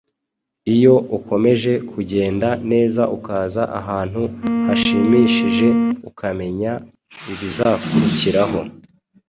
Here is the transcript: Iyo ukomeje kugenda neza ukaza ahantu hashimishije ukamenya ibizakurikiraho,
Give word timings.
Iyo 0.75 0.95
ukomeje 1.17 1.71
kugenda 1.91 2.49
neza 2.71 3.01
ukaza 3.17 3.63
ahantu 3.79 4.21
hashimishije 4.65 5.67
ukamenya 6.09 6.73
ibizakurikiraho, 7.31 8.59